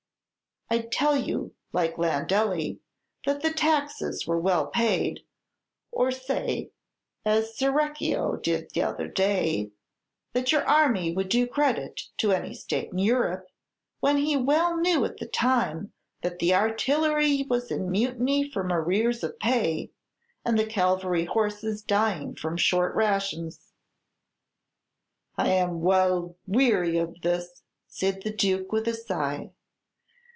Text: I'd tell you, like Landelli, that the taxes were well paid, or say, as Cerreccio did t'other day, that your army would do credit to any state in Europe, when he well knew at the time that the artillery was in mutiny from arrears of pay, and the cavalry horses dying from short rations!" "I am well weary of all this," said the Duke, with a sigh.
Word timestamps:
I'd 0.73 0.89
tell 0.89 1.17
you, 1.17 1.53
like 1.73 1.97
Landelli, 1.97 2.79
that 3.25 3.41
the 3.41 3.51
taxes 3.51 4.25
were 4.25 4.39
well 4.39 4.67
paid, 4.67 5.25
or 5.91 6.11
say, 6.13 6.71
as 7.25 7.57
Cerreccio 7.57 8.37
did 8.41 8.73
t'other 8.73 9.09
day, 9.09 9.71
that 10.31 10.53
your 10.53 10.65
army 10.65 11.11
would 11.13 11.27
do 11.27 11.45
credit 11.45 12.03
to 12.19 12.31
any 12.31 12.53
state 12.53 12.93
in 12.93 12.99
Europe, 12.99 13.51
when 13.99 14.15
he 14.15 14.37
well 14.37 14.77
knew 14.77 15.03
at 15.03 15.17
the 15.17 15.25
time 15.27 15.91
that 16.21 16.39
the 16.39 16.55
artillery 16.55 17.45
was 17.49 17.69
in 17.69 17.91
mutiny 17.91 18.49
from 18.49 18.71
arrears 18.71 19.25
of 19.25 19.37
pay, 19.39 19.91
and 20.45 20.57
the 20.57 20.65
cavalry 20.65 21.25
horses 21.25 21.81
dying 21.81 22.33
from 22.33 22.55
short 22.55 22.95
rations!" 22.95 23.73
"I 25.35 25.49
am 25.49 25.81
well 25.81 26.37
weary 26.47 26.97
of 26.97 27.09
all 27.09 27.15
this," 27.21 27.61
said 27.89 28.21
the 28.23 28.31
Duke, 28.31 28.71
with 28.71 28.87
a 28.87 28.93
sigh. 28.93 29.51